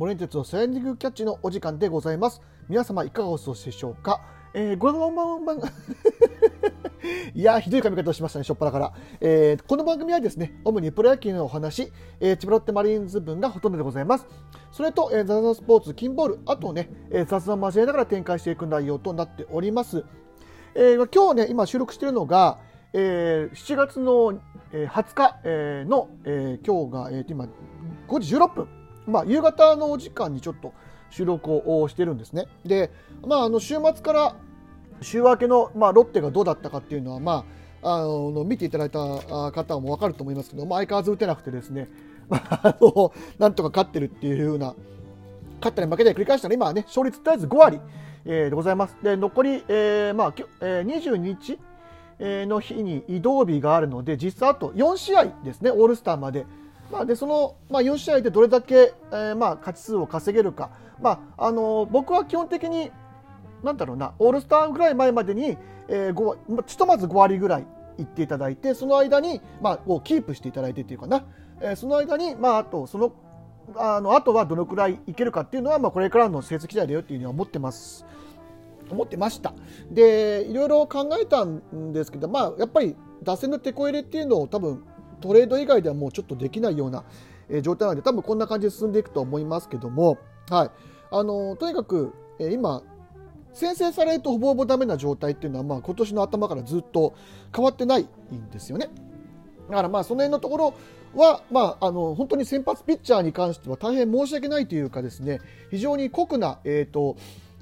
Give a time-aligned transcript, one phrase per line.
[0.00, 2.40] モレンテツのスライディングキャッチのお時間でございます。
[2.70, 4.22] 皆様いかがお過ごしでしょうか？
[4.54, 5.60] えー、ご覧のまま、
[7.34, 8.94] いや、ひどい髪型をしましたね、しょっぱなから。
[9.20, 14.26] えー、この番組はですね、主にプロ野球のお話、えー、千葉ロッテマリーンズ分がほとんどでございます。
[14.72, 20.06] それと、えー、ザザスポーツ、キンボール、あとね、えー、雑談を交えながら展開していく内容となっております。
[20.74, 22.58] えー、今日ね、今収録しているのが、
[22.94, 24.40] えー、7月の、
[24.72, 25.34] 20日、
[25.86, 27.46] の、えー、今日が、えー、今、
[28.08, 28.79] 5時16分。
[29.06, 30.72] まあ、夕方のお時間にちょっと
[31.10, 32.46] 収録をしてるんですね。
[32.64, 32.90] で、
[33.26, 34.36] まあ、あの週末から
[35.02, 37.44] 週明けの、まあ、ロッテがどうだったかっていうのは、ま
[37.82, 38.98] あ、あの見ていただいた
[39.52, 41.88] 方も分かると思いますけど、まあ、相変わらず打てなくてですね、
[42.28, 44.74] まあ、あのなんとか勝ってるっていうような、
[45.60, 47.80] 勝ったり負けたり繰り返したら、今はね、勝率とりあえず5割、
[48.24, 48.96] えー、でございます。
[49.02, 51.58] で、残り、えーまあえー、22日
[52.20, 56.46] の日に移動日があるので、実際あと4試合ですね、オールスターまで。
[56.90, 62.90] まあ、でその、まあ、4試合でどれだけ、えーまあ、勝ち数を稼げるか、まああの僕は基本的に
[63.62, 65.56] なんだろうなオールスターぐらい前までに、
[65.88, 67.66] えー、ひとまず5割ぐらい
[67.98, 71.24] いっていただいてその間に、まあ、をキープしていただいてっていうかな、
[71.60, 73.12] えー、その間に、まあ、あとその
[73.76, 78.04] あのあとはどのくらいいけるかっていうのは、まあ、これからの成績次第だよっていうふうには思ってます。
[78.90, 79.54] 思ってました。
[79.90, 84.82] でいろいろ考えたんですけど、まあ、やっぱり打線の手こ入れっていうのを多分
[85.20, 87.04] トレード以外ではもうちょっとできないような、
[87.48, 90.18] え状態なので多分こんな感じで進んでいくと思いますけども、
[90.48, 90.70] はい、
[91.10, 92.82] あのとにかく、え今
[93.52, 97.14] 先制されるとほぼほぼダメな状態っていうのは、まあ、今年の頭からずっと
[97.54, 98.88] 変わってないんですよね。
[99.68, 100.74] だからまあその辺のところ
[101.14, 107.16] は、まあ、あの本当に先発ピッチャーに関しては大変申し訳ないというかですね非常に酷な、えーと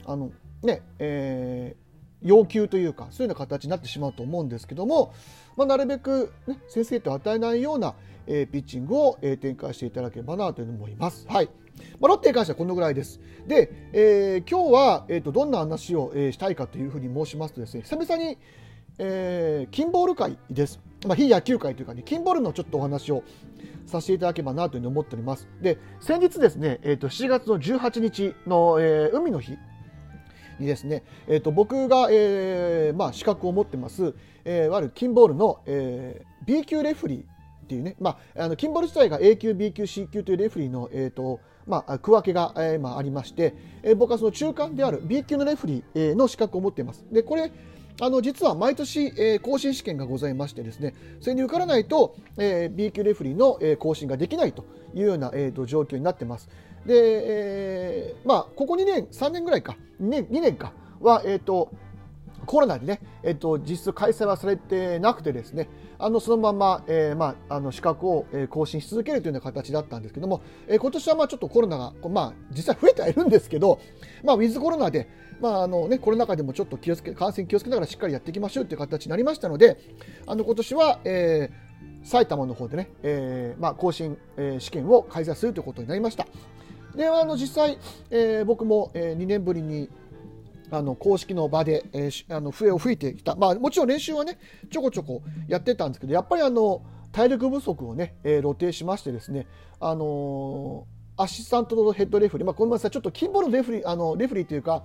[0.07, 0.31] あの
[0.63, 1.88] ねえー、
[2.23, 5.13] 要求というかそういうような形になってしまうと思うんですけども、
[5.57, 7.95] まあ、なるべく、ね、先制点を与えないような、
[8.27, 11.27] えー、ピッチングを、えー、展開していただければなというふうに思います。
[11.29, 11.49] はい
[12.01, 13.21] まあ、ロッテに関してはこのぐらいです。
[13.47, 18.37] で、えー、今日は、えーと、どんな話を、えー、したいかというふうに申しますとですね、久々に、
[18.99, 20.81] えー、キンボール界です。
[21.07, 23.23] まあ、非野球界というかね、キンボールのちょっとお話を
[23.87, 25.49] させていただければなというふうに思っております。
[25.61, 29.57] で、先日ですね、えーと、7月の18日の、えー、海の日
[30.59, 34.15] にですね、えーと、僕が、えーまあ、資格を持ってます、
[34.45, 47.05] えー、いわゆるキンボールの、えー、B 級レフリーっていうね、まあ、あのキンボール自体が A 級、B 級、C 級というレフリーの、えーとまあ、区分けが、えーまあ、ありまして、えー、僕はその中間である B 級のレフリー、えー、の資格を持っています。
[47.13, 47.53] でこれ
[48.01, 54.65] あの実は毎年、えー、更新試験がございましてですねそれに受からないと、えー、B 級レフリーの、えー、更新ができないと
[54.95, 56.49] いうような、えーと、状況になってます。
[56.89, 59.77] で、えー、まあここ2年3年ぐらいか。
[60.01, 60.73] 2年 ,2 年か。
[61.01, 61.71] は、えーと、
[62.47, 65.69] コロナでね、えーと、実質開催はされてなくてですね。
[66.01, 73.79] あのそのまま、えーまあ、あの資格を、更新し続けるというような形だったんですけども、えー、今年はまあちょっとコロナが、まあ、実際増えてはいるんですけど、
[74.25, 75.09] まあ、ウィズコロナで、
[75.41, 79.79] まああのね、コロナ禍でもちょっと気をつけ感染気をつけながらしっかりやっていきましょうという形になりましたので
[80.27, 86.27] あの今年は、えー、埼玉の方でね、えーまあ、更新、えー、試験を開催するということになりました。
[86.95, 87.79] であの実際、
[88.11, 89.89] えー、僕も、えー、2年ぶりに
[90.71, 94.39] あの公式の場で、えー、あの笛を吹いてきた、まあ、もちろん練習はね
[94.71, 96.83] ちょこちょこやってたんですけどやっぱりあの
[97.13, 99.47] 体力不足をね、えー、露呈しましてですね、
[99.81, 104.85] あのー、アシスタントのヘッドレフリー、まあ、ごめんなさい、ちょっと金ボールレフリー、あのレフリーというか、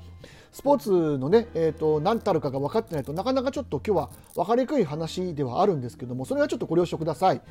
[0.52, 7.42] スポーツのね、えーと、何たるかが分かってないとなかなかちょっと今日は分かりにくい話ではあるんですけども、それはちょっとご了承ください。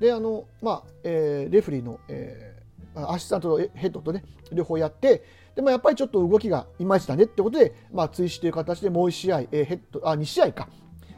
[0.00, 2.51] で、あの、まあ、えー、レフリーの、えー、
[2.94, 10.68] アシスタントヘッドとね、両方やって、でもやっぱりちょっと動きがいまいちだねってことで、まあ、追試という形でもう1試合、え、ヘッドあ2試合か、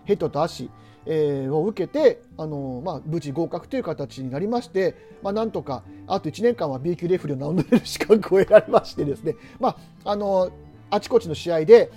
[0.04, 0.70] ヘッドと足、
[1.06, 10.50] えー、を受けて、あのまあ、無事合格という形になりまして、まあ、なんとかあと1年間は B 級レフリーを名乗れる資格を得られましてですね、まあ、あの
[10.90, 11.90] あちこちの試合で、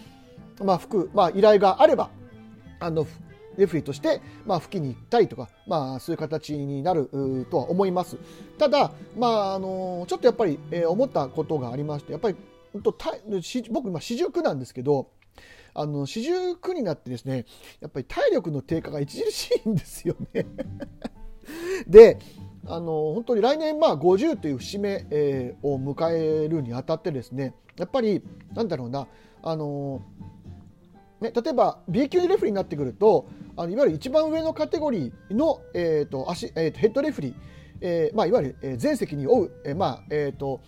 [0.61, 2.09] まあ、服、まあ、依頼があれば
[2.79, 3.07] あの
[3.57, 7.09] レフリーとして、まあ、吹きに行ったりとか、まあ、そういう形になる
[7.49, 8.17] とは思います。
[8.57, 12.37] ただ、まあ、あのちょっとやっぱり、えー、思ったことがありまして、やっぱり
[12.73, 15.09] 僕、今、四十九なんですけど、
[15.73, 17.45] あの四十九になってですね、
[17.81, 20.45] やっぱり体力の低下が著しいんですよね
[21.87, 22.17] で、
[22.65, 28.23] あの本当に来年まあ50という節目、えー、を迎えるにあたってですね、やっぱり
[28.53, 29.07] なんだろうな、
[29.43, 30.01] あの
[31.21, 37.33] ね、例えば B 級レフリーになってくるとあのいわゆる一番上のカテゴリーの、えーと足えーと、ヘッドレフリー、
[37.81, 40.61] えーまあ、いわゆる、えー、全責任を負う、えーまあえーと、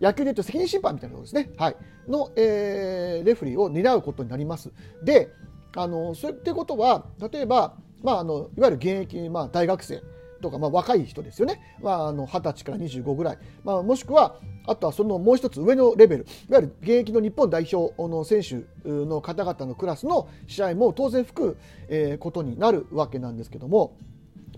[0.00, 1.76] 野球でいうと責任審判みたいなことですね、はい、
[2.08, 4.72] の、えー、レフリーを担うことになります。
[5.02, 5.30] で
[5.76, 10.02] あのそういってことは例えば、まあ、あのいわゆる現役、まあ、大学生。
[10.44, 14.36] とか、まあ、若い人ですよね、まあ、あの20歳から25ぐらい、まあ、もしくは
[14.66, 16.26] あとはそのもう一つ上のレベル。
[16.48, 21.56] いわゆる現役の日本代表の選手の方々のクラスの試合も当然吹く、
[21.88, 23.96] え、ことになるわけなんですけども、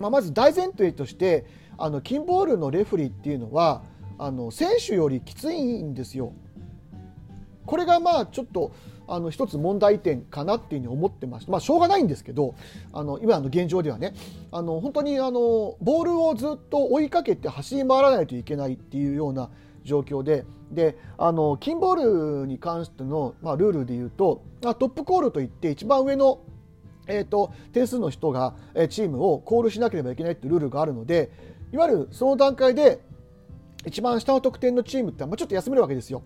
[0.00, 1.46] まあ、まず大前提として
[1.78, 3.82] あのキンボールのレフリーっていうのは
[4.18, 6.32] あの選手よりきついんですよ。
[7.64, 8.72] これがまあちょっと
[9.08, 12.54] あの一つ問題点かなっていうふうに思ってましたまあしょうがないんですけど
[12.92, 14.14] あの今の現状ではね
[14.52, 19.50] あの本当にあのボールをずっと追いかけて走り回らないといけないっていうような
[19.84, 26.40] 状況でであのキンボールに関しての、まあ、ルールでいうとトップコールといって一番上の
[27.08, 28.54] えーと、点数の人が
[28.90, 31.30] チームをコールしなければいけないっていうルールがあるので
[31.72, 33.00] いわゆるその段階で
[33.86, 36.22] 一番下の得点のチームってまあちょっと休めるわけですよ。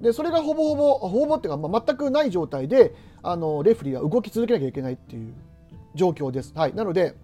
[0.00, 5.34] でそれがほぼほぼほぼっていうか、まあ、全くない状態であのレフリーは動き続けなきゃいけないっていう
[5.94, 6.52] 状況です。
[6.54, 7.14] はい、なので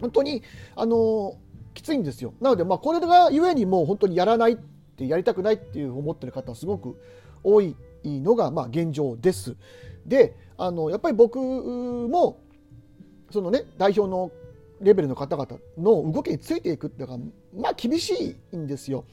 [0.00, 0.42] 本当に
[0.74, 1.36] あの
[1.74, 2.34] きついんですよ。
[2.40, 4.56] なので、まあ、これがゆえにもう本当にやらないっ
[4.96, 7.00] てやりたくないっていう思ってる方はすごく
[7.44, 9.56] 多いのが、まあ、現状です。
[10.04, 12.40] であのやっぱり僕も
[13.30, 14.32] そのね代表の
[14.80, 17.24] レベルの方々の動きについていくっていうのが
[17.56, 19.04] まあ厳しいんですよ。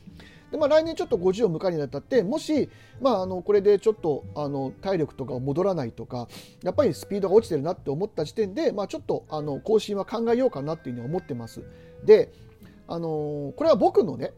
[0.51, 2.69] でまあ、来年ちょっと50を迎えるにあたってもし、
[3.01, 6.27] まあ、あのこれでちょっとあの体力とか戻らないとか
[6.63, 11.63] やっぱりスピードが落ちてるなって思った時点で、まあ、ちょっとあの更新は考えようかなっていうふうに思ってます。
[12.03, 12.31] で
[12.88, 14.31] あのこれは僕のね、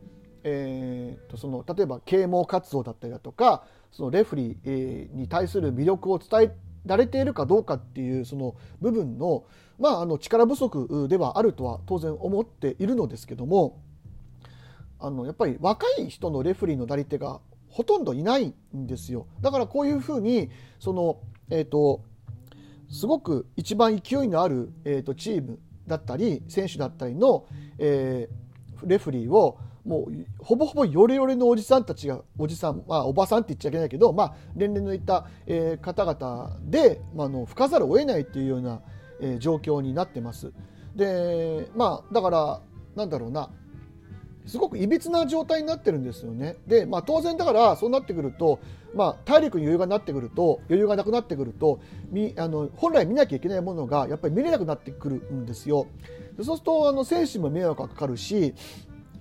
[0.43, 6.51] えー、とその例えば啓蒙活動だったりだとかそのレフリーに対する魅力を伝え
[6.85, 9.43] られているかどうかっていうその部分の,、
[9.77, 13.81] まあ、あの力不足ではあるとは当然思っているのですけども
[14.99, 17.39] あのやっぱり若い人のレフリーのなり手が
[17.69, 20.49] ほとんどいないんですよだからこういうふうに
[20.79, 22.03] その、えーと、
[22.89, 27.45] すごく一番勢いのある、えーと、チームだったり選手だったりの、
[27.77, 38.81] えー、レフリーをもうほぼほぼヨレヨレのおじさんたちがおじさん、まあ、おばさんって言っちゃいけないけど、まあ、年齢のいった、えー、方々で、まあ、の吹かざるを得ないっていうような、
[39.21, 40.51] えー、状況になってます。
[40.95, 42.61] でまあだから
[42.95, 43.51] なんだろうな
[44.47, 46.55] すごくいびつな状態になってるんですよね。
[46.67, 48.59] で、まあ、当然だからそうなってくると、
[48.95, 51.79] まあ、体力に余裕がなってくると余裕がなくなってくると
[52.09, 55.87] みあの本来見なきゃいけないものがやっぱり見れなくなってくるんですよ。
[56.37, 58.53] そうするとあの選手も迷惑がかかるし、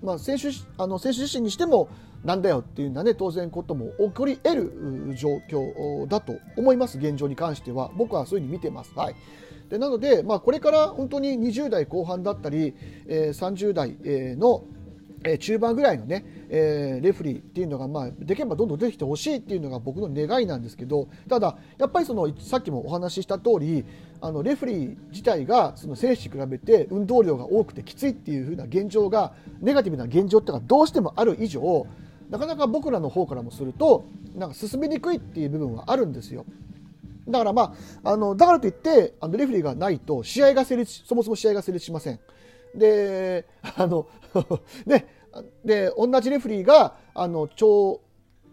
[0.01, 1.89] まあ、選手あの選手自身にしても
[2.23, 8.93] なんだよっていうのはね当然ことも起こり得る状況だと思います現状に関しては僕はそういうふうに見てます。
[8.95, 9.15] はい
[9.69, 12.73] でなので、まあ、これから本当に20代後半だったり、
[13.07, 13.97] えー、30代
[14.37, 14.63] の
[15.23, 23.83] え中盤ぐらいのね、えー、レフリーっていうのが、まあ、できればどんどん出てきてほしいっていうのが僕の願いなんですけどただやっぱりそのさっきもお話しした通り
[24.21, 31.87] あのレフリー自体がその選手に比べて運動量が多くてきついっていう風な現状がネガティブな現状っていうのがどうしてもある以上
[32.29, 34.05] なかなか僕らの方からもすると
[34.35, 36.45] なんか進めにくいっていう部分はあるんですよ。
[37.27, 42.19] だからまあ、あのだからといってあのレフリーがないと試合が成立そもそも試合が成立しません。
[42.77, 43.45] で
[43.75, 44.07] あの
[44.85, 45.07] ね
[45.65, 48.01] で同じレフリーがあの超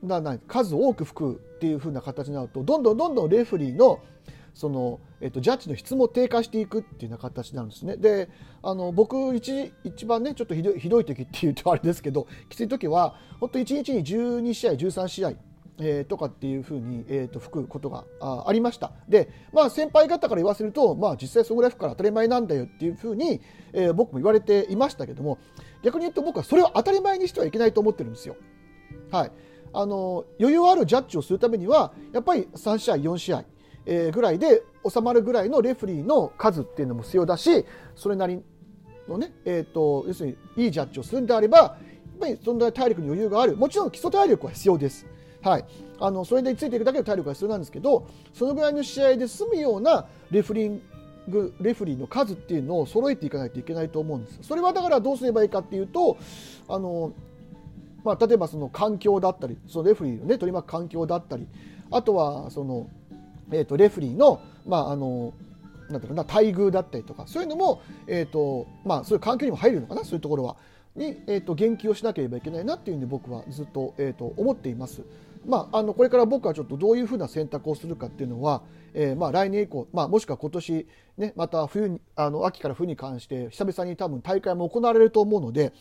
[0.02, 4.00] なな数多く吹くっていう風な形になるとどんどんどんどんレフリーの
[4.54, 7.96] その、えっと、ジャッジの質も低下していくっていうような形になるんですね。
[7.96, 8.28] で
[8.62, 15.32] あの僕一一番ねちょっとひどいひどい時っていうとあれですけどきつい時は本当1日に12試合13試合
[15.78, 23.40] えー、とかっていうふうに、えー、と吹くことがありましたで、まあ、先輩方から言わせると、まあ、実際そこぐらい吹くから当たり前なんだよっていうふうに、
[23.72, 25.38] えー、僕も言われていましたけども
[25.82, 28.36] 逆に言うと僕はそれを当たり前にしてはいけないと思ってるんですよ。
[29.10, 29.32] はい、
[29.72, 33.44] あの余裕あるジャッジをするためにはやっぱり3試合4試合、
[33.84, 37.64] えー、ぐらいで収まるぐらいのレフリーの数っていうのも必要だし
[37.96, 38.42] それなり
[39.08, 45.06] のね、えーと、要するにいいジャッジをするんであればやっぱりそんな体力に余裕があるもちろん基礎体力は必要です。
[45.44, 45.64] はい、
[46.00, 50.82] あのそれでついていくだけの体力が必要なんですけどそのぐらいの試合で済むようなレフリン
[51.28, 54.38] グレフリーの数っていうのを揃えていかないといけないと思うんです。
[54.42, 56.16] それはだからどうすればいいかっていうと
[56.66, 57.12] あの、
[58.04, 61.46] まあ、例えばその環境だったりそのレフリーの、ね、取り巻く環境だったり
[61.90, 62.88] あとはその、
[63.50, 65.34] えーと、レフリーの,、まあ、あの
[65.90, 70.56] なんていうな待遇だったりとかそういうのも、えーとまあ、そういう環境にも入るのかなそういうところは。
[70.96, 75.02] に、えーと、言及をしなければいけないなっていうふうに僕はずっと,、えーと思っています。
[75.46, 78.62] まあ、あのこれから僕はちょっとどういうふうな選択をするかっていうのは、
[78.94, 80.86] えー、まあ来年以降、まあ、もしくは今年、
[81.18, 85.72] ね、また冬にあの秋から冬に関して久々に多分大会も行われると思うので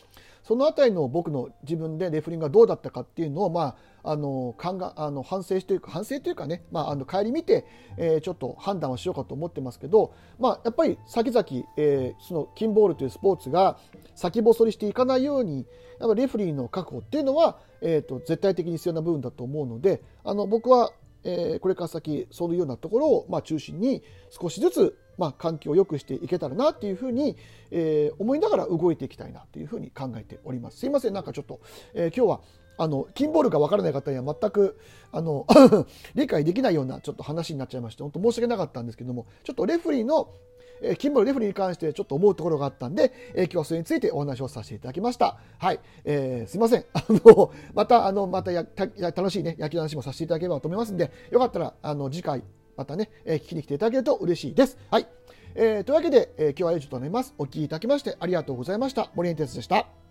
[0.43, 7.65] その辺りの僕の自分でレフリングがどうだったかっていうのを、まああの考あの反省というか反省というかね、まあ、あの帰り見て、
[7.97, 11.45] えー、ちょっと判断をしようかと思ってますけど、まあ、やっぱり先々、
[11.77, 13.77] えー、そのキンボールというスポーツが
[14.15, 15.65] 先細りしていかないように
[15.99, 20.91] やっぱレフリーの確保っていうのは、えーと、絶対的に必要な部分だと思うのであの僕は、
[21.23, 27.37] えー、これから先そういうようなところを、まあ、中心に少しずつまあ、環境を良くしていけたらなっていうふうに、
[27.71, 30.79] えー、思いながら動いていきたいなというふうに考えております。
[30.79, 31.59] すいません、なんかちょっと、
[31.93, 32.41] えー、今日は
[32.77, 34.77] あのキンボールが分からない方には全く
[35.11, 35.45] あの
[36.15, 40.29] 理解できないようなちょっと話になっちゃいまして本当申し訳なかったんですけどもちょっとレフリーの
[40.83, 45.37] えキンボールレフリーに関してちょっと思うところがあったんで、え今日はそれについてお話をさせていただきました。
[45.57, 45.79] はい。
[46.03, 46.85] えー、すいません。
[46.93, 48.65] あの、また、あの、またや、
[48.97, 52.43] や楽しいね、野球の話もさせていただければと思いますんで、よかったら、あの、次回、
[52.75, 54.77] またね、えー、聞きに来ていただけると嬉しいです。
[54.91, 55.07] はい。
[55.55, 57.33] えー、というわけで、えー、今日は以上となります。
[57.37, 59.11] お聞きいただきましてありがとうございました。
[59.15, 60.02] 森エンテスでした。